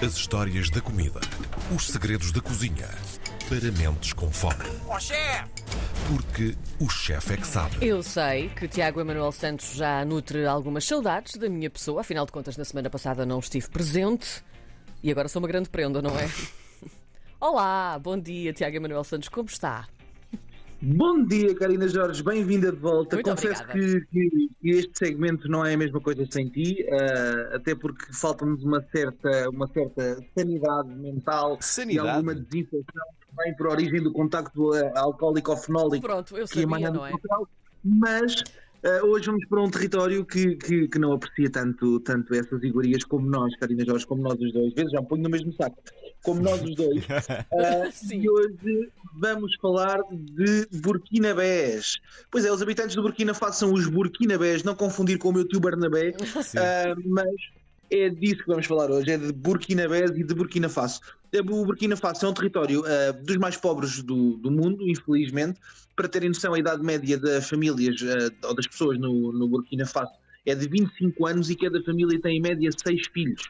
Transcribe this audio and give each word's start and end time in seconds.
As 0.00 0.14
histórias 0.14 0.70
da 0.70 0.80
comida. 0.80 1.18
Os 1.74 1.88
segredos 1.88 2.30
da 2.30 2.40
cozinha. 2.40 2.86
Para 3.48 3.72
mentes 3.72 4.12
com 4.12 4.30
fome. 4.30 4.64
Ó 4.86 4.96
chefe! 5.00 5.50
Porque 6.06 6.56
o 6.78 6.88
chefe 6.88 7.34
é 7.34 7.36
que 7.36 7.46
sabe. 7.46 7.84
Eu 7.84 8.00
sei 8.00 8.48
que 8.50 8.68
Tiago 8.68 9.00
Emanuel 9.00 9.32
Santos 9.32 9.74
já 9.74 10.04
nutre 10.04 10.46
algumas 10.46 10.84
saudades 10.84 11.34
da 11.34 11.48
minha 11.48 11.68
pessoa, 11.68 12.02
afinal 12.02 12.24
de 12.24 12.30
contas, 12.30 12.56
na 12.56 12.64
semana 12.64 12.88
passada 12.88 13.26
não 13.26 13.40
estive 13.40 13.68
presente 13.68 14.44
e 15.02 15.10
agora 15.10 15.26
sou 15.26 15.42
uma 15.42 15.48
grande 15.48 15.68
prenda, 15.68 16.00
não 16.00 16.16
é? 16.16 16.30
Olá, 17.40 17.98
bom 17.98 18.16
dia, 18.16 18.52
Tiago 18.52 18.76
Emanuel 18.76 19.02
Santos, 19.02 19.28
como 19.28 19.48
está? 19.48 19.88
Bom 20.80 21.24
dia, 21.24 21.54
Karina 21.56 21.88
Jorge, 21.88 22.22
bem-vinda 22.22 22.70
de 22.70 22.78
volta. 22.78 23.16
Muito 23.16 23.28
Confesso 23.30 23.66
que, 23.66 24.00
que- 24.06 24.48
que 24.60 24.70
este 24.70 24.96
segmento 24.96 25.48
não 25.48 25.66
é 25.66 25.74
a 25.74 25.76
mesma 25.76 26.00
coisa 26.00 26.24
sem 26.30 26.48
ti, 26.48 26.84
eh, 26.86 27.50
até 27.52 27.74
porque 27.74 28.12
falta-nos 28.12 28.62
uma 28.62 28.80
certa, 28.92 29.50
uma 29.50 29.66
certa 29.68 30.20
sanidade 30.36 30.88
mental 30.94 31.58
Sanidade? 31.60 32.06
e 32.06 32.10
alguma 32.10 32.34
desinfecção 32.34 33.04
que 33.20 33.36
vem 33.44 33.56
por 33.56 33.66
origem 33.68 34.00
do 34.02 34.12
contacto 34.12 34.72
eh, 34.74 34.92
alcoólico-fenólico 34.94 36.06
Pronto, 36.06 36.36
eu 36.36 36.46
que 36.46 36.60
sabia, 36.60 36.90
do 36.92 36.98
não 36.98 37.06
é? 37.06 37.12
mas 37.82 38.36
eh, 38.84 39.02
hoje 39.02 39.26
vamos 39.26 39.44
para 39.48 39.60
um 39.60 39.70
território 39.70 40.24
que, 40.24 40.54
que, 40.56 40.86
que 40.86 40.98
não 41.00 41.10
aprecia 41.12 41.50
tanto, 41.50 41.98
tanto 42.00 42.32
essas 42.34 42.62
iguarias 42.62 43.02
como 43.02 43.28
nós, 43.28 43.52
Karina 43.56 43.84
Jorge, 43.84 44.06
como 44.06 44.22
nós 44.22 44.38
os 44.40 44.52
dois. 44.52 44.72
Vezes 44.74 44.92
já 44.92 45.00
me 45.00 45.08
ponho 45.08 45.24
no 45.24 45.30
mesmo 45.30 45.52
saco, 45.54 45.76
como 46.22 46.42
nós 46.42 46.62
os 46.62 46.74
dois. 46.74 47.04
Sim. 47.92 48.22
e 48.22 48.28
hoje 48.28 48.90
vamos 49.14 49.54
falar 49.60 50.00
de 50.10 50.66
Burkinabés. 50.80 51.98
Pois 52.30 52.44
é, 52.44 52.52
os 52.52 52.62
habitantes 52.62 52.94
do 52.96 53.02
Burkina 53.02 53.34
Faso 53.34 53.58
são 53.58 53.72
os 53.72 53.86
Burkinabés, 53.86 54.62
não 54.62 54.74
confundir 54.74 55.18
com 55.18 55.28
o 55.30 55.32
meu 55.32 55.46
tio 55.46 55.60
Barnabé, 55.60 56.14
ah, 56.56 56.94
mas 57.04 57.28
é 57.90 58.08
disso 58.10 58.42
que 58.42 58.48
vamos 58.48 58.66
falar 58.66 58.90
hoje, 58.90 59.10
é 59.10 59.18
de 59.18 59.32
Burkinabés 59.32 60.10
e 60.10 60.24
de 60.24 60.34
Burkina 60.34 60.68
Faso. 60.68 61.00
Eh, 61.32 61.40
O 61.40 61.64
Burkina 61.64 61.96
Faso 61.96 62.26
é 62.26 62.28
um 62.28 62.34
território 62.34 62.84
ah, 62.84 63.12
dos 63.12 63.36
mais 63.36 63.56
pobres 63.56 64.02
do, 64.02 64.36
do 64.36 64.50
mundo, 64.50 64.88
infelizmente. 64.88 65.58
Para 65.96 66.08
terem 66.08 66.28
noção, 66.28 66.54
a 66.54 66.58
idade 66.58 66.82
média 66.82 67.18
das 67.18 67.48
famílias 67.48 67.96
ou 68.44 68.54
das 68.54 68.66
pessoas 68.66 68.98
no, 68.98 69.32
no 69.32 69.48
Burkina 69.48 69.84
Faso 69.84 70.12
é 70.46 70.54
de 70.54 70.68
25 70.68 71.26
anos 71.26 71.50
e 71.50 71.56
cada 71.56 71.82
família 71.82 72.20
tem 72.20 72.38
em 72.38 72.40
média 72.40 72.70
6 72.72 73.08
filhos. 73.08 73.42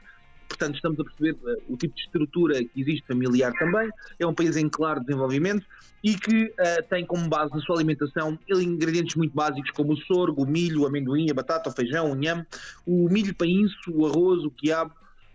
Portanto, 0.48 0.76
estamos 0.76 0.98
a 0.98 1.04
perceber 1.04 1.36
eh, 1.46 1.62
o 1.68 1.76
tipo 1.76 1.94
de 1.94 2.00
estrutura 2.00 2.54
que 2.64 2.80
existe 2.80 3.06
familiar 3.06 3.52
também. 3.52 3.90
É 4.18 4.26
um 4.26 4.34
país 4.34 4.56
em 4.56 4.68
claro 4.68 5.00
desenvolvimento 5.00 5.64
e 6.02 6.14
que 6.16 6.52
eh, 6.58 6.82
tem 6.82 7.04
como 7.04 7.28
base 7.28 7.52
na 7.52 7.60
sua 7.60 7.76
alimentação 7.76 8.38
ingredientes 8.48 9.14
muito 9.16 9.34
básicos 9.34 9.70
como 9.72 9.92
o 9.92 9.96
sorgo, 9.96 10.42
o 10.42 10.46
milho, 10.46 10.82
o 10.82 10.86
amendoim, 10.86 11.30
a 11.30 11.34
batata, 11.34 11.68
o 11.68 11.72
feijão, 11.72 12.10
o 12.10 12.14
nhame, 12.14 12.46
o 12.86 13.08
milho 13.08 13.34
painço, 13.34 13.76
o 13.90 14.06
arroz, 14.06 14.44
o 14.44 14.50
quiabo. 14.50 14.92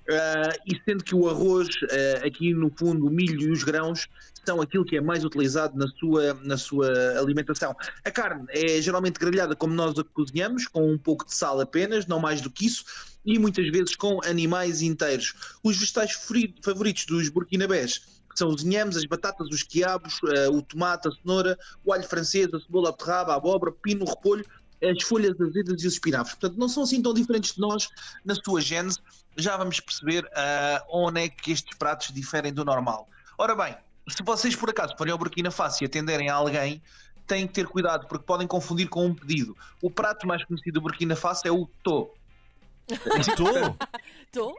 eh, 0.10 0.58
e 0.68 0.82
sendo 0.84 1.04
que 1.04 1.16
o 1.16 1.30
arroz, 1.30 1.68
eh, 1.90 2.22
aqui 2.26 2.54
no 2.54 2.70
fundo, 2.78 3.08
o 3.08 3.10
milho 3.10 3.42
e 3.42 3.52
os 3.52 3.64
grãos 3.64 4.08
são 4.46 4.60
aquilo 4.62 4.84
que 4.84 4.98
é 4.98 5.02
mais 5.02 5.24
utilizado 5.24 5.78
na 5.78 5.88
sua, 5.88 6.34
na 6.44 6.58
sua 6.58 6.90
alimentação. 7.18 7.74
A 8.04 8.12
carne 8.12 8.46
é 8.50 8.82
geralmente 8.82 9.18
grelhada 9.18 9.56
como 9.56 9.74
nós 9.74 9.98
a 9.98 10.04
cozinhamos, 10.04 10.68
com 10.68 10.92
um 10.92 10.98
pouco 10.98 11.26
de 11.26 11.34
sal 11.34 11.62
apenas, 11.62 12.06
não 12.06 12.20
mais 12.20 12.42
do 12.42 12.50
que 12.52 12.66
isso, 12.66 12.84
e 13.26 13.40
muitas 13.40 13.70
vezes 13.70 13.96
com 13.96 14.20
animais 14.24 14.82
inteiros. 14.82 15.34
Os 15.64 15.78
vegetais 15.78 16.14
favoritos 16.62 17.06
dos 17.06 17.30
burkinabés 17.30 18.02
são 18.36 18.50
os 18.50 18.64
inhames, 18.64 18.98
as 18.98 19.06
batatas, 19.06 19.48
os 19.50 19.64
quiabos, 19.64 20.20
eh, 20.36 20.50
o 20.50 20.62
tomate, 20.62 21.08
a 21.08 21.12
cenoura, 21.12 21.58
o 21.86 21.94
alho 21.94 22.04
francês, 22.04 22.52
a 22.54 22.60
cebola, 22.60 22.90
a 22.90 22.92
beterraba, 22.92 23.34
a 23.34 23.36
abóbora, 23.36 23.72
pino, 23.72 24.06
repolho, 24.06 24.46
as 24.84 25.04
folhas 25.04 25.40
azedas 25.40 25.84
e 25.84 25.88
os 25.88 25.94
espinafres. 25.94 26.36
Portanto, 26.36 26.60
não 26.60 26.68
são 26.68 26.84
assim 26.84 27.02
tão 27.02 27.14
diferentes 27.14 27.54
de 27.54 27.62
nós 27.62 27.90
na 28.26 28.36
sua 28.36 28.60
gênese. 28.60 29.00
Já 29.38 29.56
vamos 29.56 29.80
perceber 29.80 30.28
ah, 30.36 30.84
onde 30.90 31.22
é 31.22 31.30
que 31.30 31.52
estes 31.52 31.78
pratos 31.78 32.14
diferem 32.14 32.54
do 32.54 32.66
normal. 32.66 33.08
Ora 33.38 33.56
bem, 33.56 33.76
se 34.10 34.22
vocês 34.24 34.56
por 34.56 34.70
acaso 34.70 34.96
forem 34.98 35.12
ao 35.12 35.18
Burkina 35.18 35.50
Faso 35.50 35.84
e 35.84 35.86
atenderem 35.86 36.30
a 36.30 36.36
alguém, 36.36 36.82
têm 37.26 37.48
que 37.48 37.54
ter 37.54 37.68
cuidado 37.68 38.08
porque 38.08 38.26
podem 38.26 38.46
confundir 38.46 38.90
com 38.90 39.06
um 39.06 39.16
pedido. 39.16 39.56
O 39.82 39.90
prato 39.90 40.28
mais 40.28 40.44
conhecido 40.44 40.74
do 40.74 40.82
Burkina 40.82 41.16
Faso 41.16 41.42
é 41.46 41.52
o 41.52 41.68
to. 41.84 42.10
Estou? 43.20 43.50
Estou? 44.26 44.56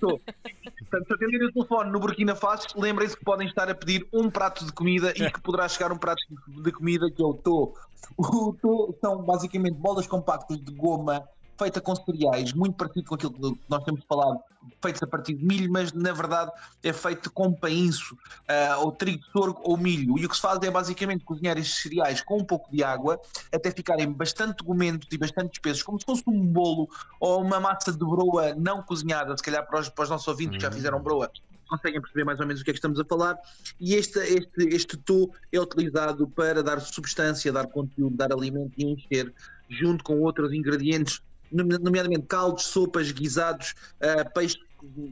Tô. 0.00 0.20
Portanto, 0.20 1.06
se 1.06 1.14
atenderem 1.14 1.48
o 1.48 1.52
telefone 1.52 1.90
no 1.90 2.00
Burkina 2.00 2.34
Faso, 2.34 2.66
lembrem-se 2.76 3.16
que 3.16 3.24
podem 3.24 3.46
estar 3.46 3.68
a 3.68 3.74
pedir 3.74 4.06
um 4.12 4.30
prato 4.30 4.64
de 4.64 4.72
comida 4.72 5.12
e 5.14 5.30
que 5.30 5.40
poderá 5.40 5.68
chegar 5.68 5.92
um 5.92 5.98
prato 5.98 6.22
de 6.46 6.72
comida 6.72 7.10
que 7.10 7.22
é 7.22 7.24
o 7.24 7.34
tô. 7.34 7.74
O 8.16 8.52
tô 8.54 8.96
são 9.00 9.22
basicamente 9.22 9.74
bolas 9.74 10.06
compactas 10.06 10.58
de 10.58 10.72
goma 10.72 11.28
feita 11.58 11.80
com 11.80 11.94
cereais, 11.96 12.52
muito 12.52 12.76
parecido 12.76 13.06
com 13.06 13.14
aquilo 13.16 13.32
que 13.32 13.60
nós 13.68 13.82
temos 13.82 14.04
falado, 14.08 14.38
feitos 14.82 15.02
a 15.02 15.06
partir 15.06 15.34
de 15.34 15.44
milho, 15.44 15.70
mas 15.70 15.92
na 15.92 16.12
verdade 16.12 16.52
é 16.82 16.92
feito 16.92 17.30
com 17.32 17.52
painço, 17.52 18.16
ah, 18.48 18.78
ou 18.78 18.92
trigo 18.92 19.24
de 19.24 19.32
sorgo 19.32 19.60
ou 19.64 19.76
milho. 19.76 20.18
E 20.18 20.24
o 20.24 20.28
que 20.28 20.36
se 20.36 20.40
faz 20.40 20.60
é 20.62 20.70
basicamente 20.70 21.24
cozinhar 21.24 21.58
estes 21.58 21.82
cereais 21.82 22.22
com 22.22 22.38
um 22.38 22.44
pouco 22.44 22.70
de 22.70 22.82
água 22.84 23.20
até 23.52 23.70
ficarem 23.70 24.10
bastante 24.12 24.62
gomentos 24.62 25.08
e 25.10 25.18
bastante 25.18 25.54
espessos, 25.54 25.82
como 25.82 25.98
se 25.98 26.06
fosse 26.06 26.22
um 26.26 26.46
bolo 26.46 26.88
ou 27.18 27.42
uma 27.42 27.58
massa 27.58 27.90
de 27.90 27.98
broa 27.98 28.54
não 28.54 28.82
cozinhada, 28.82 29.36
se 29.36 29.42
calhar 29.42 29.66
para 29.66 29.80
os, 29.80 29.88
para 29.88 30.04
os 30.04 30.10
nossos 30.10 30.28
ouvintes 30.28 30.56
que 30.58 30.62
já 30.62 30.70
fizeram 30.70 31.02
broa. 31.02 31.30
Conseguem 31.68 32.00
perceber 32.00 32.24
mais 32.24 32.40
ou 32.40 32.46
menos 32.46 32.62
o 32.62 32.64
que 32.64 32.70
é 32.70 32.72
que 32.72 32.78
estamos 32.78 32.98
a 32.98 33.04
falar, 33.04 33.36
e 33.78 33.94
este, 33.94 34.18
este, 34.20 34.74
este 34.74 34.96
tô 34.96 35.30
é 35.52 35.60
utilizado 35.60 36.26
para 36.26 36.62
dar 36.62 36.80
substância, 36.80 37.52
dar 37.52 37.66
conteúdo, 37.66 38.16
dar 38.16 38.32
alimento 38.32 38.72
e 38.78 38.84
encher, 38.86 39.34
junto 39.68 40.02
com 40.02 40.18
outros 40.22 40.50
ingredientes, 40.54 41.20
nomeadamente 41.50 42.26
caldos, 42.26 42.64
sopas, 42.64 43.10
guisados, 43.10 43.74
ah, 44.00 44.24
peixe 44.30 44.58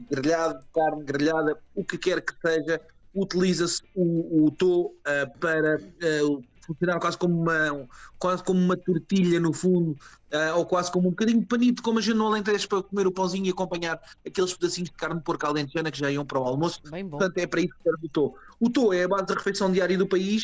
grelhado, 0.09 0.63
carne 0.73 1.03
grelhada, 1.03 1.57
o 1.75 1.83
que 1.83 1.97
quer 1.97 2.21
que 2.21 2.33
seja, 2.41 2.81
utiliza-se 3.13 3.81
o, 3.95 4.47
o 4.47 4.95
ah, 5.05 5.27
para 5.39 5.75
ah, 5.75 6.41
funcionar 6.65 6.99
quase 6.99 7.17
como 7.17 7.41
uma, 7.41 7.87
quase 8.19 8.43
como 8.43 8.59
uma 8.59 8.75
tortilha 8.77 9.39
no 9.39 9.53
fundo, 9.53 9.97
ah, 10.31 10.55
ou 10.55 10.65
quase 10.65 10.91
como 10.91 11.07
um 11.07 11.11
bocadinho 11.11 11.39
de 11.39 11.45
panito, 11.45 11.81
como 11.81 11.99
a 11.99 12.01
gente 12.01 12.15
no 12.15 12.27
Alentejo 12.27 12.67
para 12.67 12.83
comer 12.83 13.07
o 13.07 13.11
pãozinho 13.11 13.45
e 13.45 13.49
acompanhar 13.49 13.99
aqueles 14.25 14.53
pedacinhos 14.53 14.89
de 14.89 14.95
carne 14.95 15.17
de 15.17 15.23
porco 15.23 15.45
alentejana 15.45 15.91
que 15.91 15.99
já 15.99 16.11
iam 16.11 16.25
para 16.25 16.39
o 16.39 16.43
almoço. 16.43 16.81
Portanto, 17.17 17.37
é 17.37 17.47
para 17.47 17.61
isso 17.61 17.73
que 17.75 17.83
serve 17.83 18.05
o 18.05 18.09
tô. 18.09 18.35
O 18.59 18.69
tô 18.69 18.93
é 18.93 19.03
a 19.03 19.07
base 19.07 19.25
da 19.25 19.33
refeição 19.35 19.71
diária 19.71 19.97
do 19.97 20.07
país 20.07 20.43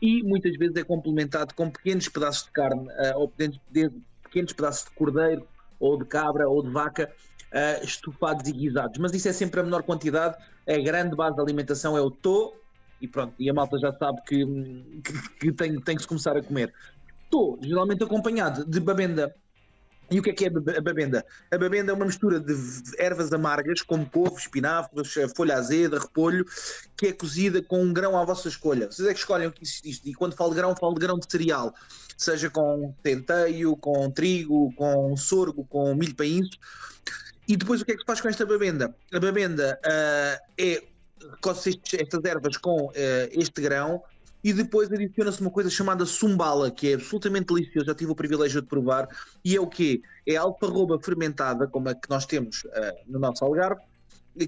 e 0.00 0.22
muitas 0.22 0.56
vezes 0.56 0.76
é 0.76 0.84
complementado 0.84 1.54
com 1.54 1.70
pequenos 1.70 2.08
pedaços 2.08 2.44
de 2.44 2.50
carne 2.52 2.86
ou 3.16 3.28
pequenos, 3.28 3.58
de- 3.70 3.90
pequenos 4.32 4.52
pedaços 4.54 4.84
de 4.84 4.90
cordeiro 4.92 5.46
ou 5.78 5.98
de 5.98 6.06
cabra 6.06 6.48
ou 6.48 6.62
de 6.62 6.70
vaca 6.70 7.12
ah, 7.52 7.80
estufados 7.82 8.48
e 8.48 8.52
guisados. 8.52 8.98
Mas 8.98 9.12
isso 9.12 9.28
é 9.28 9.32
sempre 9.32 9.60
a 9.60 9.62
menor 9.62 9.82
quantidade. 9.82 10.36
A 10.66 10.78
grande 10.78 11.14
base 11.14 11.36
da 11.36 11.42
alimentação 11.42 11.96
é 11.96 12.00
o 12.00 12.10
tô 12.10 12.56
e 13.00 13.06
pronto. 13.06 13.34
E 13.38 13.50
a 13.50 13.54
malta 13.54 13.78
já 13.78 13.92
sabe 13.92 14.22
que, 14.22 14.44
hum, 14.44 15.02
que, 15.04 15.38
que 15.38 15.52
tem, 15.52 15.78
tem 15.80 15.96
que 15.96 16.02
se 16.02 16.08
começar 16.08 16.36
a 16.36 16.42
comer. 16.42 16.72
Tô, 17.30 17.58
geralmente 17.60 18.02
acompanhado 18.02 18.64
de 18.64 18.80
babenda 18.80 19.34
e 20.12 20.20
o 20.20 20.22
que 20.22 20.30
é 20.30 20.32
que 20.34 20.44
é 20.44 20.48
a 20.48 20.50
bab- 20.50 20.76
a 20.76 20.80
babenda? 20.80 21.24
A 21.50 21.56
babenda 21.56 21.90
é 21.90 21.94
uma 21.94 22.04
mistura 22.04 22.38
de 22.38 22.54
ervas 22.98 23.32
amargas, 23.32 23.80
como 23.80 24.08
couve, 24.08 24.36
espinafres, 24.36 25.16
eh, 25.16 25.26
folha 25.34 25.56
azeda, 25.56 25.98
repolho, 25.98 26.44
que 26.96 27.06
é 27.06 27.12
cozida 27.12 27.62
com 27.62 27.82
um 27.82 27.92
grão 27.92 28.18
à 28.18 28.24
vossa 28.24 28.48
escolha. 28.48 28.90
Vocês 28.90 29.08
é 29.08 29.14
que 29.14 29.20
escolhem 29.20 29.48
o 29.48 29.52
que 29.52 29.62
existe. 29.62 30.02
E 30.10 30.12
quando 30.14 30.36
falo 30.36 30.50
de 30.50 30.56
grão, 30.56 30.76
falo 30.76 30.94
de 30.94 31.00
grão 31.00 31.18
de 31.18 31.26
cereal. 31.30 31.74
Seja 32.16 32.50
com 32.50 32.94
centeio, 33.04 33.74
com 33.76 34.10
trigo, 34.10 34.72
com 34.74 35.16
sorgo, 35.16 35.64
com 35.64 35.94
milho 35.94 36.14
painço. 36.14 36.58
E 37.48 37.56
depois 37.56 37.80
o 37.80 37.84
que 37.84 37.92
é 37.92 37.94
que 37.94 38.00
se 38.00 38.06
faz 38.06 38.20
com 38.20 38.28
esta 38.28 38.44
babenda? 38.44 38.94
A 39.12 39.18
babenda 39.18 39.80
ah, 39.84 40.38
é 40.58 40.82
coce 41.40 41.80
estas 41.92 42.24
ervas 42.24 42.56
com 42.56 42.90
eh, 42.94 43.30
este 43.32 43.60
grão 43.62 44.02
e 44.42 44.52
depois 44.52 44.90
adiciona-se 44.92 45.40
uma 45.40 45.50
coisa 45.50 45.70
chamada 45.70 46.04
sumbala, 46.04 46.70
que 46.70 46.90
é 46.90 46.94
absolutamente 46.94 47.54
delicioso, 47.54 47.86
já 47.86 47.94
tive 47.94 48.10
o 48.10 48.14
privilégio 48.14 48.60
de 48.60 48.66
provar, 48.66 49.08
e 49.44 49.54
é 49.54 49.60
o 49.60 49.66
quê? 49.66 50.02
É 50.26 50.36
alfarroba 50.36 50.98
fermentada, 51.00 51.66
como 51.68 51.88
a 51.88 51.94
que 51.94 52.10
nós 52.10 52.26
temos 52.26 52.64
eh, 52.72 53.02
no 53.06 53.18
nosso 53.18 53.44
Algarve, 53.44 53.80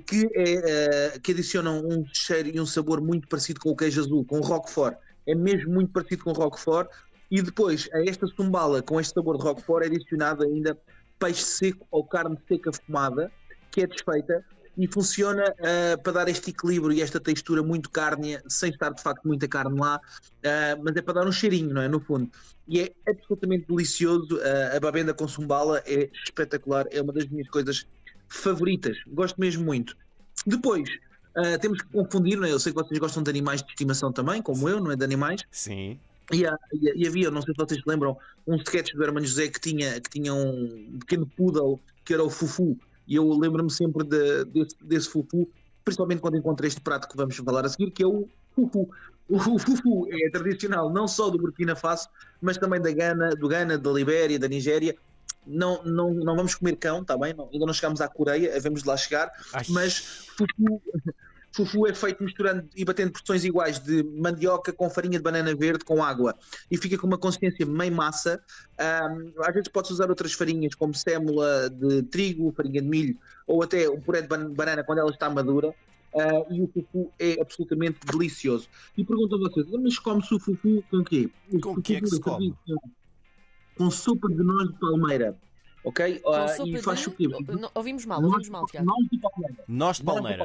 que, 0.07 0.29
é, 0.35 1.15
eh, 1.15 1.19
que 1.21 1.33
adiciona 1.33 1.71
um 1.71 2.05
cheiro 2.13 2.49
e 2.49 2.61
um 2.61 2.67
sabor 2.67 3.01
muito 3.01 3.29
parecido 3.29 3.61
com 3.61 3.71
o 3.71 3.77
queijo 3.77 4.01
azul, 4.01 4.25
com 4.25 4.39
o 4.39 4.43
Roquefort. 4.43 4.97
É 5.27 5.35
mesmo 5.35 5.73
muito 5.73 5.93
parecido 5.93 6.25
com 6.25 6.31
o 6.31 6.35
Roquefort. 6.35 6.89
E 7.31 7.41
depois, 7.41 7.89
a 7.93 8.03
esta 8.03 8.27
sumbala, 8.27 8.83
com 8.83 9.01
este 9.01 9.15
sabor 9.15 9.39
de 9.39 9.45
Roquefort, 9.45 9.85
é 9.85 9.87
adicionado 9.87 10.43
ainda 10.43 10.77
peixe 11.19 11.43
seco 11.43 11.87
ou 11.91 12.05
carne 12.05 12.37
seca 12.49 12.71
fumada, 12.73 13.31
que 13.71 13.83
é 13.83 13.87
desfeita 13.87 14.45
e 14.77 14.87
funciona 14.89 15.45
ah, 15.61 15.99
para 15.99 16.13
dar 16.13 16.29
este 16.29 16.51
equilíbrio 16.51 16.93
e 16.93 17.01
esta 17.03 17.21
textura 17.21 17.63
muito 17.63 17.91
cárnea, 17.91 18.43
sem 18.49 18.71
estar 18.71 18.91
de 18.91 19.03
facto 19.03 19.25
muita 19.25 19.47
carne 19.49 19.79
lá, 19.79 20.01
ah, 20.45 20.77
mas 20.83 20.97
é 20.97 21.03
para 21.03 21.15
dar 21.15 21.27
um 21.27 21.33
cheirinho, 21.33 21.73
não 21.73 21.83
é? 21.83 21.89
No 21.89 22.01
fundo. 22.01 22.31
E 22.67 22.81
é 22.81 22.93
absolutamente 23.09 23.67
delicioso. 23.69 24.41
ah, 24.43 24.77
a 24.77 24.81
babenda 24.81 25.15
com 25.15 25.29
sumbala 25.29 25.83
é 25.87 26.11
espetacular, 26.27 26.87
é 26.91 27.01
uma 27.01 27.13
das 27.13 27.27
minhas 27.29 27.49
coisas 27.49 27.87
favoritas. 28.29 28.97
Gosto 29.07 29.41
mesmo 29.41 29.65
muito. 29.65 29.97
Depois, 30.47 30.89
temos 31.61 31.81
que 31.83 31.89
confundir, 31.89 32.37
não 32.39 32.47
é? 32.47 32.53
Eu 32.53 32.59
sei 32.61 32.73
que 32.73 32.79
vocês 32.79 32.99
gostam 32.99 33.23
de 33.23 33.31
animais 33.31 33.63
de 33.63 33.69
estimação 33.69 34.13
também, 34.13 34.41
como 34.43 34.69
eu, 34.69 34.81
não 34.81 34.91
é? 34.93 34.97
De 34.97 35.05
animais. 35.05 35.43
Sim. 35.51 35.99
E, 36.33 36.47
há- 36.47 36.57
e- 36.73 37.07
havia, 37.07 37.31
não 37.31 37.43
sei 37.43 37.55
se 37.55 37.59
vocês 37.65 37.81
lembram, 37.87 38.17
um 38.47 38.57
sketch 38.57 38.93
do 38.95 39.03
Hermano 39.05 39.27
José 39.27 39.49
que 39.49 39.61
tinha, 39.61 40.01
que 40.01 40.11
tinha 40.11 40.33
um 40.33 40.97
pequeno 41.01 41.27
poodle 41.27 41.81
que 42.05 42.13
era 42.15 42.23
o 42.25 42.31
Fufu. 42.31 42.79
E 43.07 43.17
eu 43.17 43.29
lembro-me 43.39 43.71
sempre 43.71 44.05
de- 44.05 44.45
desse, 44.47 44.77
desse 44.81 45.09
fufu, 45.09 45.49
principalmente 45.85 46.21
quando 46.21 46.37
encontro 46.37 46.67
este 46.67 46.81
prato 46.81 47.09
que 47.09 47.17
vamos 47.17 47.37
falar 47.37 47.65
a 47.65 47.69
seguir, 47.69 47.91
que 47.91 48.03
é 48.03 48.07
o 48.07 48.29
fufu. 48.55 48.89
O 49.29 49.39
fufu 49.59 50.07
é 50.11 50.31
tradicional 50.31 50.91
não 50.93 51.09
só 51.09 51.31
do 51.31 51.39
Burkina 51.39 51.75
Faso, 51.75 52.09
mas 52.41 52.59
também 52.59 52.81
da 52.81 52.93
Gana, 52.93 53.31
do 53.31 53.49
Ghana, 53.49 53.79
da 53.79 53.91
Libéria, 53.91 54.39
da 54.39 54.49
Nigéria. 54.49 54.95
Não, 55.47 55.83
não, 55.85 56.13
não 56.15 56.37
vamos 56.37 56.55
comer 56.55 56.77
cão, 56.77 57.03
está 57.03 57.17
bem? 57.19 57.35
Não, 57.35 57.49
ainda 57.53 57.67
não 57.67 57.73
chegámos 57.75 58.01
à 58.01 58.09
Coreia, 58.09 58.57
havemos 58.57 58.83
de 58.83 58.89
lá 58.89 58.97
chegar, 58.97 59.31
Ai. 59.53 59.65
mas 59.69 59.99
fufu, 59.99 60.81
fufu 61.55 61.87
é 61.87 61.95
feito 61.95 62.23
misturando 62.23 62.69
e 62.75 62.85
batendo 62.85 63.13
porções 63.13 63.45
iguais 63.45 63.79
de 63.79 64.03
mandioca 64.03 64.73
com 64.73 64.91
farinha 64.91 65.19
de 65.19 65.23
banana 65.23 65.55
verde 65.55 65.85
com 65.85 66.03
água 66.03 66.35
e 66.71 66.77
fica 66.77 66.99
com 66.99 67.07
uma 67.07 67.17
consistência 67.19 67.65
meio 67.65 67.93
massa. 67.95 68.43
Ahm, 68.79 69.33
às 69.39 69.55
vezes 69.55 69.69
pode-se 69.69 69.93
usar 69.93 70.09
outras 70.11 70.33
farinhas, 70.33 70.75
como 70.75 70.93
sémola 70.95 71.71
de 71.71 72.03
trigo, 72.05 72.53
farinha 72.57 72.83
de 72.83 72.89
milho 72.89 73.17
ou 73.47 73.63
até 73.63 73.89
o 73.89 74.01
puré 74.01 74.23
de 74.23 74.29
ban- 74.29 74.51
banana 74.53 74.83
quando 74.83 74.99
ela 74.99 75.11
está 75.11 75.31
madura. 75.31 75.73
Ah, 76.17 76.47
e 76.49 76.63
o 76.63 76.69
fufu 76.69 77.13
é 77.19 77.41
absolutamente 77.41 77.99
delicioso. 78.07 78.69
E 78.97 79.05
pergunto 79.05 79.35
a 79.35 79.39
vocês, 79.39 79.67
mas 79.71 79.99
come-se 79.99 80.35
o 80.35 80.39
fufu 80.41 80.83
com 80.91 80.99
o 80.99 81.05
quê? 81.05 81.29
O 81.53 81.61
Com 81.61 81.73
o 81.73 81.83
que 81.83 81.97
é 81.97 82.01
que 82.01 82.07
se 82.07 82.17
fufu 82.17 82.31
come? 82.31 82.55
Com 83.77 83.91
sopa 83.91 84.29
de 84.29 84.43
noz 84.43 84.69
de 84.69 84.79
palmeira. 84.79 85.37
Ok? 85.83 86.21
Com 86.21 86.49
sopa 86.49 86.69
e 86.69 86.83
faz 86.83 87.01
de... 87.01 87.09
o 87.09 87.13
quê? 87.13 87.27
Ouvimos 87.75 88.07
mal, 88.07 88.23
ouvimos 88.23 88.49
mal, 88.49 88.65
Tiago. 88.67 88.87
Noz 88.87 89.09
de 89.11 89.19
palmeira. 89.19 89.65
Nós 89.69 89.97
de 89.99 90.05
Nós 90.05 90.17
de 90.17 90.39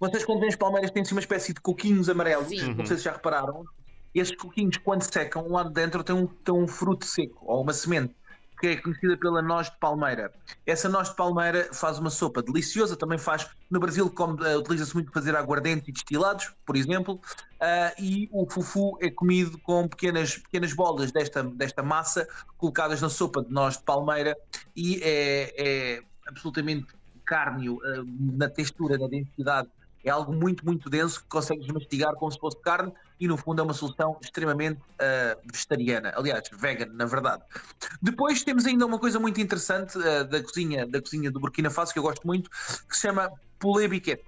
Vocês 0.00 0.24
quando 0.24 0.40
veem 0.40 0.48
as 0.48 0.56
palmeiras 0.56 0.90
têm 0.90 1.02
assim 1.02 1.14
uma 1.14 1.20
espécie 1.20 1.52
de 1.52 1.60
coquinhos 1.60 2.08
amarelos, 2.08 2.48
Sim. 2.48 2.74
não 2.74 2.86
sei 2.86 2.96
se 2.96 3.04
já 3.04 3.12
repararam. 3.12 3.66
Esses 4.14 4.34
coquinhos, 4.34 4.78
quando 4.78 5.02
secam, 5.02 5.46
lá 5.48 5.62
de 5.62 5.72
dentro 5.74 6.02
tem 6.02 6.16
um, 6.16 6.26
tem 6.26 6.54
um 6.54 6.66
fruto 6.66 7.04
seco, 7.04 7.44
ou 7.46 7.62
uma 7.62 7.74
semente, 7.74 8.14
que 8.58 8.66
é 8.68 8.76
conhecida 8.76 9.16
pela 9.16 9.42
noz 9.42 9.70
de 9.70 9.78
palmeira. 9.78 10.32
Essa 10.66 10.88
noz 10.88 11.10
de 11.10 11.16
palmeira 11.16 11.68
faz 11.72 11.98
uma 11.98 12.10
sopa 12.10 12.42
deliciosa, 12.42 12.96
também 12.96 13.18
faz, 13.18 13.48
no 13.70 13.78
Brasil 13.78 14.10
como, 14.10 14.42
eh, 14.44 14.56
utiliza-se 14.56 14.94
muito 14.94 15.12
para 15.12 15.20
fazer 15.20 15.36
aguardente 15.36 15.90
e 15.90 15.92
destilados, 15.92 16.52
por 16.66 16.76
exemplo, 16.76 17.20
ah, 17.60 17.92
e 17.98 18.28
o 18.32 18.48
fufu 18.50 18.98
é 19.00 19.10
comido 19.10 19.58
com 19.58 19.86
pequenas, 19.86 20.38
pequenas 20.38 20.72
bolas 20.72 21.12
desta, 21.12 21.42
desta 21.42 21.82
massa 21.82 22.26
colocadas 22.58 23.00
na 23.00 23.08
sopa 23.08 23.42
de 23.42 23.52
noz 23.52 23.76
de 23.76 23.84
palmeira 23.84 24.36
e 24.74 25.00
é, 25.02 25.54
é 25.56 26.02
absolutamente 26.26 26.86
cárneo 27.24 27.80
ah, 27.84 28.02
na 28.36 28.48
textura, 28.48 28.98
na 28.98 29.06
densidade. 29.06 29.68
É 30.04 30.10
algo 30.10 30.32
muito, 30.32 30.64
muito 30.64 30.88
denso 30.88 31.20
que 31.20 31.28
consegues 31.28 31.66
mastigar 31.68 32.14
como 32.14 32.30
se 32.32 32.38
fosse 32.38 32.58
carne 32.62 32.92
e, 33.18 33.28
no 33.28 33.36
fundo, 33.36 33.60
é 33.60 33.64
uma 33.64 33.74
solução 33.74 34.16
extremamente 34.22 34.80
ah, 34.98 35.36
vegetariana. 35.44 36.12
Aliás, 36.16 36.48
vegan, 36.52 36.86
na 36.92 37.04
verdade. 37.04 37.42
Depois 38.00 38.42
temos 38.42 38.64
ainda 38.64 38.86
uma 38.86 38.98
coisa 38.98 39.20
muito 39.20 39.40
interessante 39.40 39.98
ah, 39.98 40.22
da, 40.22 40.42
cozinha, 40.42 40.86
da 40.86 41.00
cozinha 41.00 41.30
do 41.30 41.38
Burkina 41.38 41.70
Faso, 41.70 41.92
que 41.92 41.98
eu 41.98 42.02
gosto 42.02 42.26
muito, 42.26 42.48
que 42.50 42.96
se 42.96 43.02
chama 43.02 43.30
poulet 43.58 43.88
biquete. 43.88 44.24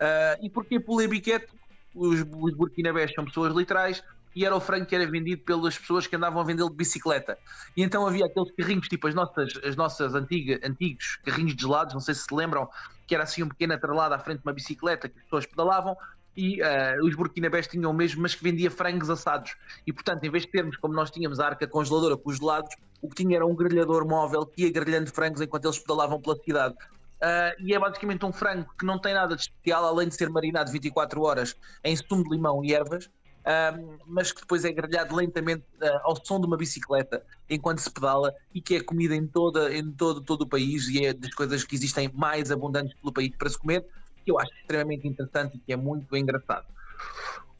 Ah, 0.00 0.38
e 0.42 0.50
porquê 0.50 0.80
poulet 0.80 1.08
biquete? 1.08 1.46
Os, 1.94 2.20
os 2.20 2.54
burkinabés 2.54 3.12
são 3.14 3.24
pessoas 3.24 3.54
literais 3.54 4.02
e 4.34 4.44
era 4.44 4.54
o 4.54 4.60
frango 4.60 4.86
que 4.86 4.94
era 4.94 5.06
vendido 5.06 5.42
pelas 5.42 5.78
pessoas 5.78 6.06
que 6.06 6.16
andavam 6.16 6.40
a 6.40 6.44
vendê-lo 6.44 6.70
de 6.70 6.76
bicicleta. 6.76 7.38
E 7.76 7.82
então 7.82 8.06
havia 8.06 8.26
aqueles 8.26 8.50
carrinhos, 8.52 8.88
tipo 8.88 9.06
as 9.06 9.14
nossas, 9.14 9.52
as 9.64 9.76
nossas 9.76 10.14
antigas, 10.14 10.58
antigos 10.64 11.18
carrinhos 11.24 11.54
de 11.54 11.62
gelados, 11.62 11.94
não 11.94 12.00
sei 12.00 12.14
se 12.14 12.22
se 12.22 12.34
lembram, 12.34 12.68
que 13.06 13.14
era 13.14 13.24
assim 13.24 13.42
um 13.42 13.48
pequeno 13.48 13.74
atrelado 13.74 14.14
à 14.14 14.18
frente 14.18 14.38
de 14.38 14.48
uma 14.48 14.52
bicicleta 14.52 15.08
que 15.08 15.18
as 15.18 15.24
pessoas 15.24 15.46
pedalavam 15.46 15.96
e 16.36 16.62
ah, 16.62 16.96
os 17.02 17.14
burkinabés 17.14 17.66
tinham 17.66 17.90
o 17.90 17.94
mesmo, 17.94 18.22
mas 18.22 18.34
que 18.34 18.42
vendia 18.42 18.70
frangos 18.70 19.10
assados. 19.10 19.54
E 19.86 19.92
portanto, 19.92 20.24
em 20.24 20.30
vez 20.30 20.44
de 20.44 20.50
termos 20.50 20.76
como 20.76 20.94
nós 20.94 21.10
tínhamos 21.10 21.38
a 21.40 21.46
arca 21.46 21.66
congeladora 21.66 22.16
com 22.16 22.30
os 22.30 22.38
gelados, 22.38 22.74
o 23.00 23.08
que 23.08 23.16
tinha 23.16 23.36
era 23.36 23.46
um 23.46 23.54
grelhador 23.54 24.06
móvel 24.06 24.46
que 24.46 24.62
ia 24.62 24.72
grelhando 24.72 25.10
frangos 25.10 25.40
enquanto 25.40 25.66
eles 25.66 25.78
pedalavam 25.78 26.20
pela 26.20 26.36
cidade. 26.36 26.74
Ah, 27.20 27.54
e 27.60 27.74
é 27.74 27.78
basicamente 27.78 28.24
um 28.24 28.32
frango 28.32 28.68
que 28.78 28.84
não 28.84 28.98
tem 28.98 29.14
nada 29.14 29.36
de 29.36 29.42
especial, 29.42 29.84
além 29.84 30.08
de 30.08 30.16
ser 30.16 30.28
marinado 30.28 30.72
24 30.72 31.22
horas 31.22 31.56
em 31.84 31.94
sumo 31.96 32.24
de 32.24 32.30
limão 32.30 32.64
e 32.64 32.74
ervas, 32.74 33.08
ah, 33.44 33.76
mas 34.06 34.32
que 34.32 34.40
depois 34.40 34.64
é 34.64 34.72
grelhado 34.72 35.14
lentamente 35.14 35.64
ah, 35.80 36.00
ao 36.04 36.24
som 36.24 36.40
de 36.40 36.46
uma 36.46 36.56
bicicleta 36.56 37.24
enquanto 37.48 37.80
se 37.80 37.90
pedala 37.90 38.34
e 38.54 38.60
que 38.60 38.76
é 38.76 38.80
comida 38.80 39.14
em, 39.14 39.26
toda, 39.26 39.74
em 39.74 39.90
todo, 39.92 40.20
todo 40.20 40.42
o 40.42 40.46
país 40.46 40.88
e 40.88 41.04
é 41.04 41.12
das 41.12 41.34
coisas 41.34 41.64
que 41.64 41.74
existem 41.74 42.10
mais 42.14 42.50
abundantes 42.50 42.94
pelo 42.94 43.12
país 43.12 43.34
para 43.36 43.50
se 43.50 43.58
comer, 43.58 43.84
que 44.24 44.30
eu 44.30 44.38
acho 44.38 44.52
extremamente 44.60 45.06
interessante 45.06 45.56
e 45.56 45.58
que 45.58 45.72
é 45.72 45.76
muito 45.76 46.16
engraçado. 46.16 46.66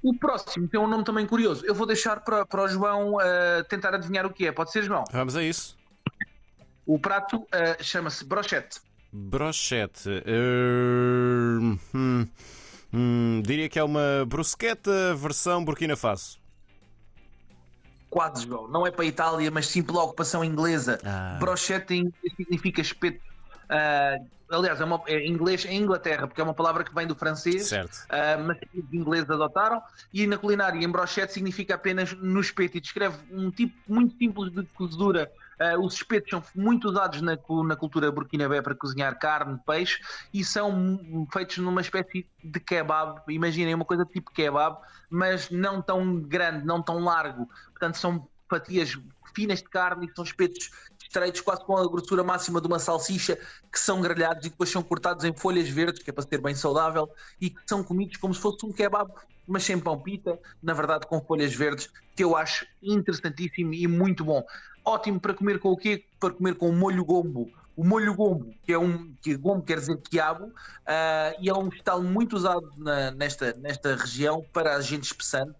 O 0.02 0.16
próximo 0.16 0.66
tem 0.68 0.80
um 0.80 0.86
nome 0.86 1.04
também 1.04 1.26
curioso. 1.26 1.64
Eu 1.64 1.74
vou 1.74 1.86
deixar 1.86 2.20
para, 2.20 2.44
para 2.44 2.64
o 2.64 2.68
João 2.68 3.18
ah, 3.18 3.64
tentar 3.68 3.94
adivinhar 3.94 4.26
o 4.26 4.32
que 4.32 4.46
é. 4.46 4.52
Pode 4.52 4.72
ser, 4.72 4.82
João? 4.82 5.04
Vamos 5.12 5.36
a 5.36 5.42
isso. 5.42 5.76
O 6.86 6.98
prato 6.98 7.46
ah, 7.52 7.82
chama-se 7.82 8.24
brochete. 8.24 8.80
Brochete. 9.12 10.08
Eh, 10.24 11.58
hum, 11.94 12.26
hum, 12.92 13.42
diria 13.44 13.68
que 13.68 13.78
é 13.78 13.84
uma 13.84 14.24
brusqueta 14.26 15.14
versão 15.14 15.64
Burkina 15.64 15.96
Faso. 15.96 16.38
Quase, 18.10 18.46
João. 18.46 18.68
Não 18.68 18.86
é 18.86 18.90
para 18.90 19.04
a 19.04 19.06
Itália, 19.06 19.50
mas 19.50 19.66
sim 19.68 19.82
pela 19.82 20.02
ocupação 20.04 20.44
inglesa. 20.44 20.98
Ah. 21.04 21.38
Brochete 21.40 21.94
em 21.94 22.00
inglês 22.00 22.34
significa 22.36 22.80
espeto. 22.82 23.20
Ah, 23.70 24.18
aliás, 24.50 24.80
é, 24.80 24.84
uma, 24.84 25.00
é 25.06 25.26
inglês 25.26 25.64
em 25.64 25.80
Inglaterra, 25.82 26.26
porque 26.26 26.40
é 26.40 26.44
uma 26.44 26.52
palavra 26.52 26.84
que 26.84 26.94
vem 26.94 27.06
do 27.06 27.14
francês, 27.14 27.68
Certo. 27.68 28.04
ah, 28.10 28.36
mas 28.36 28.58
os 28.74 28.92
ingleses 28.92 29.30
adotaram. 29.30 29.82
E 30.12 30.26
na 30.26 30.36
culinária, 30.36 30.78
em 30.78 30.88
brochete 30.90 31.32
significa 31.32 31.74
apenas 31.74 32.12
no 32.12 32.40
espeto 32.40 32.76
e 32.76 32.80
descreve 32.80 33.16
um 33.30 33.50
tipo 33.50 33.74
muito 33.88 34.14
simples 34.18 34.52
de 34.52 34.62
cozedura. 34.74 35.32
Ah, 35.62 35.78
os 35.78 35.94
espetos 35.94 36.30
são 36.30 36.42
muito 36.56 36.88
usados 36.88 37.22
na, 37.22 37.38
na 37.64 37.76
cultura 37.76 38.10
burkinabé 38.10 38.60
para 38.60 38.74
cozinhar 38.74 39.16
carne, 39.16 39.60
peixe 39.64 40.00
e 40.34 40.44
são 40.44 41.28
feitos 41.32 41.58
numa 41.58 41.80
espécie 41.80 42.26
de 42.42 42.58
kebab. 42.58 43.20
Imaginem 43.28 43.72
uma 43.72 43.84
coisa 43.84 44.04
tipo 44.04 44.32
kebab, 44.32 44.78
mas 45.08 45.50
não 45.50 45.80
tão 45.80 46.20
grande, 46.20 46.66
não 46.66 46.82
tão 46.82 46.98
largo. 46.98 47.48
Portanto, 47.70 47.96
são 47.96 48.28
fatias 48.50 48.98
finas 49.34 49.60
de 49.60 49.68
carne 49.68 50.06
e 50.06 50.14
são 50.16 50.24
espetos 50.24 50.70
estreitos, 51.12 51.42
quase 51.42 51.62
com 51.64 51.76
a 51.76 51.86
grossura 51.86 52.24
máxima 52.24 52.60
de 52.60 52.66
uma 52.66 52.78
salsicha, 52.78 53.36
que 53.70 53.78
são 53.78 54.00
grelhados 54.00 54.46
e 54.46 54.48
depois 54.48 54.70
são 54.70 54.82
cortados 54.82 55.24
em 55.24 55.32
folhas 55.34 55.68
verdes, 55.68 56.02
que 56.02 56.08
é 56.08 56.12
para 56.12 56.26
ser 56.26 56.40
bem 56.40 56.54
saudável, 56.54 57.08
e 57.40 57.50
que 57.50 57.60
são 57.66 57.84
comidos 57.84 58.16
como 58.16 58.34
se 58.34 58.40
fosse 58.40 58.64
um 58.64 58.72
kebab, 58.72 59.12
mas 59.46 59.64
sem 59.64 59.78
pão 59.78 59.98
pita, 60.00 60.38
na 60.62 60.72
verdade 60.72 61.06
com 61.06 61.20
folhas 61.20 61.54
verdes, 61.54 61.90
que 62.16 62.24
eu 62.24 62.34
acho 62.34 62.66
interessantíssimo 62.82 63.74
e 63.74 63.86
muito 63.86 64.24
bom. 64.24 64.42
Ótimo 64.84 65.20
para 65.20 65.34
comer 65.34 65.58
com 65.60 65.70
o 65.70 65.76
quê? 65.76 66.04
Para 66.18 66.32
comer 66.32 66.54
com 66.54 66.72
molho 66.72 67.04
gombo. 67.04 67.50
O 67.76 67.84
molho 67.84 68.14
gombo, 68.14 68.54
que 68.62 68.72
é 68.72 68.78
um 68.78 69.14
que 69.22 69.34
gombo 69.36 69.62
quer 69.62 69.78
dizer 69.78 69.96
quiabo, 69.96 70.52
ah, 70.86 71.32
e 71.40 71.48
é 71.48 71.54
um 71.54 71.68
vegetal 71.68 72.02
muito 72.02 72.36
usado 72.36 72.70
na- 72.76 73.10
nesta, 73.12 73.54
nesta 73.54 73.96
região 73.96 74.44
para 74.52 74.76
agente 74.76 75.06
espessante. 75.06 75.54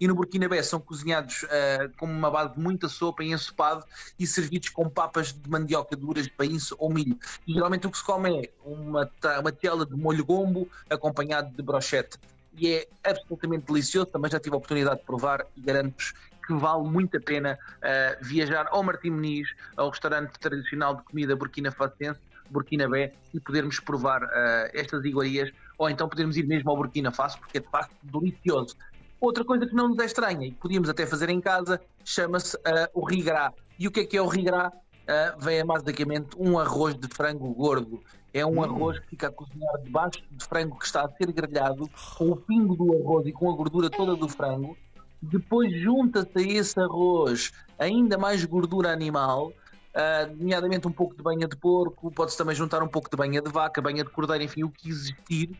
E 0.00 0.06
no 0.06 0.14
Burkinabé 0.14 0.62
são 0.62 0.80
cozinhados 0.80 1.44
ah, 1.50 1.90
com 1.98 2.06
uma 2.06 2.30
base 2.30 2.54
de 2.54 2.60
muita 2.60 2.88
sopa 2.88 3.22
e 3.22 3.32
ensopado 3.32 3.84
e 4.18 4.26
servidos 4.26 4.68
com 4.70 4.88
papas 4.88 5.32
de 5.32 5.50
mandioca 5.50 5.94
duras 5.96 6.24
de 6.24 6.30
painço 6.30 6.74
ou 6.78 6.88
milho. 6.92 7.18
E 7.46 7.52
geralmente 7.52 7.86
o 7.86 7.90
que 7.90 7.98
se 7.98 8.04
come 8.04 8.44
é 8.44 8.50
uma, 8.64 9.10
uma 9.40 9.52
tela 9.52 9.84
de 9.84 9.94
molho 9.94 10.24
gombo 10.24 10.68
acompanhado 10.88 11.54
de 11.54 11.62
brochete. 11.62 12.16
E 12.56 12.72
é 12.72 12.88
absolutamente 13.04 13.66
delicioso. 13.66 14.06
Também 14.06 14.30
já 14.30 14.40
tive 14.40 14.54
a 14.54 14.58
oportunidade 14.58 15.00
de 15.00 15.06
provar 15.06 15.44
e 15.56 15.60
garanto-vos 15.60 16.14
que 16.48 16.54
vale 16.54 16.88
muito 16.88 17.14
a 17.18 17.20
pena 17.20 17.58
ah, 17.82 18.16
viajar 18.22 18.66
ao 18.70 18.82
Martim 18.82 19.10
Moniz, 19.10 19.46
ao 19.76 19.90
restaurante 19.90 20.32
tradicional 20.40 20.96
de 20.96 21.02
comida 21.02 21.36
burkina-facense, 21.36 22.18
Burkinabé, 22.50 23.12
e 23.34 23.38
podermos 23.38 23.78
provar 23.78 24.24
ah, 24.24 24.70
estas 24.72 25.04
iguarias, 25.04 25.52
ou 25.76 25.90
então 25.90 26.08
podermos 26.08 26.38
ir 26.38 26.46
mesmo 26.46 26.70
ao 26.70 26.76
Burkina 26.76 27.12
Faso, 27.12 27.38
porque 27.38 27.58
é 27.58 27.60
de 27.60 27.68
facto 27.68 27.94
delicioso. 28.02 28.74
Outra 29.20 29.44
coisa 29.44 29.66
que 29.66 29.74
não 29.74 29.88
nos 29.88 29.98
é 29.98 30.06
estranha 30.06 30.46
e 30.46 30.52
que 30.52 30.56
podíamos 30.56 30.88
até 30.88 31.04
fazer 31.04 31.28
em 31.28 31.40
casa 31.40 31.78
chama-se 32.02 32.58
ah, 32.64 32.88
o 32.94 33.04
rigrá. 33.04 33.52
E 33.78 33.86
o 33.86 33.90
que 33.90 34.00
é 34.00 34.04
que 34.06 34.16
é 34.16 34.22
o 34.22 34.26
rigrá? 34.26 34.72
Ah, 35.06 35.36
vem 35.38 35.64
basicamente 35.66 36.30
um 36.38 36.58
arroz 36.58 36.94
de 36.94 37.08
frango 37.08 37.52
gordo. 37.52 38.02
É 38.32 38.44
um 38.44 38.62
arroz 38.62 38.98
que 39.00 39.08
fica 39.08 39.28
a 39.28 39.32
cozinhar 39.32 39.78
debaixo 39.82 40.22
de 40.30 40.44
frango 40.44 40.78
que 40.78 40.86
está 40.86 41.02
a 41.02 41.08
ser 41.08 41.32
grelhado, 41.32 41.90
com 42.16 42.30
o 42.30 42.36
pingo 42.36 42.76
do 42.76 42.94
arroz 42.94 43.26
e 43.26 43.32
com 43.32 43.50
a 43.50 43.54
gordura 43.54 43.90
toda 43.90 44.14
do 44.14 44.28
frango. 44.28 44.76
Depois 45.20 45.72
junta-se 45.80 46.30
a 46.36 46.40
esse 46.42 46.80
arroz 46.80 47.50
ainda 47.78 48.16
mais 48.16 48.44
gordura 48.44 48.92
animal, 48.92 49.52
ah, 49.94 50.26
nomeadamente 50.36 50.86
um 50.86 50.92
pouco 50.92 51.16
de 51.16 51.22
banha 51.22 51.46
de 51.48 51.56
porco, 51.56 52.10
pode-se 52.10 52.38
também 52.38 52.54
juntar 52.54 52.82
um 52.82 52.88
pouco 52.88 53.10
de 53.10 53.16
banha 53.16 53.42
de 53.42 53.50
vaca, 53.50 53.82
banha 53.82 54.04
de 54.04 54.10
cordeiro, 54.10 54.44
enfim, 54.44 54.62
o 54.64 54.70
que 54.70 54.88
existir, 54.88 55.50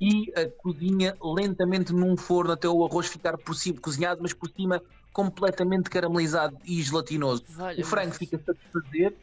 e 0.00 0.32
cozinha 0.58 1.14
lentamente 1.22 1.92
num 1.92 2.16
forno 2.16 2.52
até 2.52 2.66
o 2.68 2.84
arroz 2.84 3.06
ficar 3.06 3.36
por 3.36 3.54
cima, 3.54 3.78
cozinhado, 3.80 4.20
mas 4.22 4.32
por 4.32 4.48
cima 4.48 4.80
completamente 5.12 5.90
caramelizado 5.90 6.56
e 6.64 6.80
gelatinoso. 6.82 7.44
Valha-me 7.50 7.82
o 7.82 7.86
frango 7.86 8.06
Deus. 8.10 8.16
fica 8.18 8.36
a 8.36 8.40
satisfazer, 8.40 9.14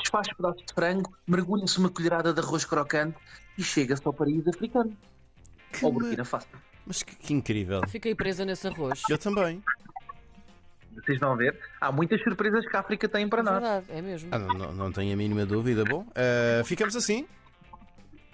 desfaz 0.00 0.28
pedaços 0.34 0.64
de 0.64 0.72
frango, 0.72 1.12
mergulha-se 1.26 1.78
uma 1.78 1.90
colherada 1.90 2.32
de 2.32 2.40
arroz 2.40 2.64
crocante 2.64 3.18
e 3.58 3.62
chega-se 3.62 4.02
ao 4.06 4.14
paraíso 4.14 4.48
africano, 4.48 4.96
Que 5.72 5.84
ma- 5.84 5.90
Burkina 5.90 6.24
Faso. 6.24 6.46
Mas 6.86 7.02
que, 7.02 7.14
que 7.16 7.32
incrível. 7.32 7.80
Fiquei 7.88 8.14
presa 8.14 8.44
nesse 8.44 8.66
arroz. 8.66 9.00
Eu 9.08 9.16
também. 9.18 9.62
vocês 10.94 11.18
vão 11.18 11.36
ver, 11.36 11.58
há 11.80 11.90
muitas 11.90 12.22
surpresas 12.22 12.66
que 12.68 12.76
a 12.76 12.80
África 12.80 13.08
tem 13.08 13.28
para 13.28 13.40
É 13.40 13.42
nós. 13.42 13.54
verdade, 13.54 13.86
é 13.90 14.02
mesmo. 14.02 14.28
Ah, 14.32 14.38
não, 14.38 14.48
não, 14.54 14.72
não 14.72 14.92
tenho 14.92 15.12
a 15.12 15.16
mínima 15.16 15.44
dúvida. 15.46 15.84
Bom, 15.84 16.06
eh, 16.14 16.62
ficamos 16.64 16.94
assim. 16.94 17.26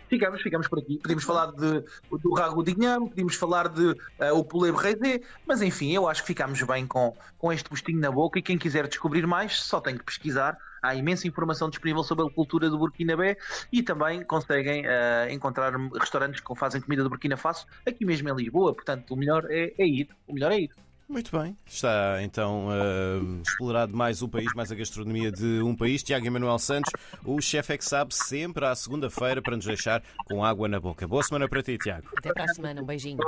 Ficamos, 0.08 0.42
ficamos 0.42 0.66
por 0.66 0.80
aqui. 0.80 0.98
Podíamos 0.98 1.22
falar 1.22 1.52
de, 1.52 1.84
do 2.10 2.34
Rago 2.34 2.64
Dignam, 2.64 3.06
podíamos 3.06 3.36
falar 3.36 3.68
de 3.68 3.94
eh, 4.18 4.32
o 4.32 4.42
Poulet 4.44 4.76
Reisé, 4.76 5.20
mas 5.46 5.62
enfim, 5.62 5.92
eu 5.92 6.08
acho 6.08 6.22
que 6.22 6.26
ficámos 6.26 6.60
bem 6.62 6.84
com, 6.84 7.16
com 7.38 7.52
este 7.52 7.70
gostinho 7.70 8.00
na 8.00 8.10
boca 8.10 8.36
e 8.38 8.42
quem 8.42 8.58
quiser 8.58 8.88
descobrir 8.88 9.24
mais 9.26 9.62
só 9.62 9.80
tem 9.80 9.96
que 9.96 10.02
pesquisar. 10.04 10.58
Há 10.82 10.94
imensa 10.94 11.26
informação 11.26 11.68
disponível 11.68 12.02
sobre 12.02 12.26
a 12.26 12.30
cultura 12.30 12.70
do 12.70 12.78
Burkinabé 12.78 13.36
e 13.72 13.82
também 13.82 14.22
conseguem 14.24 14.84
eh, 14.86 15.28
encontrar 15.32 15.72
restaurantes 15.98 16.40
que 16.40 16.54
fazem 16.54 16.80
comida 16.80 17.02
do 17.02 17.08
Burkina 17.08 17.36
Faso 17.36 17.66
aqui 17.86 18.04
mesmo 18.04 18.28
em 18.28 18.34
Lisboa. 18.34 18.74
Portanto, 18.74 19.12
o 19.12 19.16
melhor 19.16 19.46
é, 19.50 19.72
é 19.78 19.86
ir. 19.86 20.08
O 20.26 20.34
melhor 20.34 20.52
é 20.52 20.60
ir. 20.60 20.70
Muito 21.10 21.36
bem. 21.36 21.56
Está 21.66 22.22
então 22.22 22.68
eh, 22.70 23.42
explorado 23.44 23.96
mais 23.96 24.22
o 24.22 24.28
país, 24.28 24.52
mais 24.54 24.70
a 24.70 24.76
gastronomia 24.76 25.32
de 25.32 25.60
um 25.60 25.74
país. 25.74 26.04
Tiago 26.04 26.24
Emanuel 26.24 26.58
Santos, 26.60 26.92
o 27.24 27.40
chefe 27.40 27.72
é 27.72 27.78
que 27.78 27.84
sabe, 27.84 28.14
sempre 28.14 28.64
à 28.64 28.74
segunda-feira 28.76 29.42
para 29.42 29.56
nos 29.56 29.66
deixar 29.66 30.04
com 30.24 30.44
água 30.44 30.68
na 30.68 30.78
boca. 30.78 31.08
Boa 31.08 31.24
semana 31.24 31.48
para 31.48 31.64
ti, 31.64 31.76
Tiago. 31.78 32.08
Até 32.16 32.32
para 32.32 32.44
a 32.44 32.54
semana, 32.54 32.80
um 32.80 32.86
beijinho. 32.86 33.18